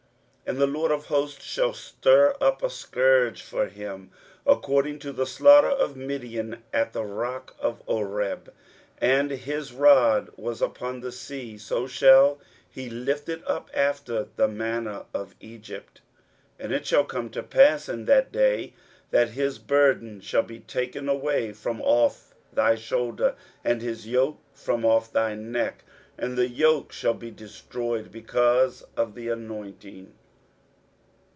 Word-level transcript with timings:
23:010:026 0.47 0.61
And 0.61 0.73
the 0.73 0.77
LORD 0.79 0.91
of 0.91 1.05
hosts 1.05 1.45
shall 1.45 1.73
stir 1.73 2.35
up 2.41 2.61
a 2.61 2.69
scourge 2.69 3.41
for 3.41 3.67
him 3.67 4.11
according 4.45 4.99
to 4.99 5.13
the 5.13 5.25
slaughter 5.25 5.69
of 5.69 5.95
Midian 5.95 6.61
at 6.73 6.91
the 6.91 7.05
rock 7.05 7.55
of 7.61 7.81
Oreb: 7.87 8.53
and 8.97 9.31
as 9.31 9.39
his 9.45 9.71
rod 9.71 10.29
was 10.35 10.61
upon 10.61 10.99
the 10.99 11.13
sea, 11.13 11.57
so 11.57 11.87
shall 11.87 12.37
he 12.69 12.89
lift 12.89 13.29
it 13.29 13.41
up 13.49 13.69
after 13.73 14.27
the 14.35 14.49
manner 14.49 15.05
of 15.13 15.35
Egypt. 15.39 16.01
23:010:027 16.59 16.65
And 16.65 16.73
it 16.73 16.85
shall 16.85 17.05
come 17.05 17.29
to 17.29 17.43
pass 17.43 17.87
in 17.87 18.03
that 18.03 18.33
day, 18.33 18.73
that 19.11 19.29
his 19.29 19.57
burden 19.57 20.19
shall 20.19 20.43
be 20.43 20.59
taken 20.59 21.07
away 21.07 21.53
from 21.53 21.79
off 21.81 22.35
thy 22.51 22.75
shoulder, 22.75 23.35
and 23.63 23.81
his 23.81 24.05
yoke 24.05 24.41
from 24.53 24.83
off 24.85 25.13
thy 25.13 25.33
neck, 25.33 25.85
and 26.17 26.37
the 26.37 26.49
yoke 26.49 26.91
shall 26.91 27.13
be 27.13 27.31
destroyed 27.31 28.11
because 28.11 28.83
of 28.97 29.15
the 29.15 29.29
anointing. 29.29 30.13